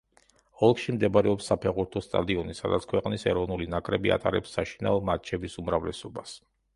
ოლქში 0.67 0.93
მდებარეობს 0.93 1.49
საფეხბურთო 1.51 2.01
სტადიონი, 2.05 2.55
სადაც 2.59 2.87
ქვეყნის 2.93 3.25
ეროვნული 3.33 3.67
ნაკრები 3.75 4.15
ატარებს 4.17 4.57
საშინაო 4.57 5.05
მატჩების 5.11 5.59
უმრავლესობას. 5.63 6.35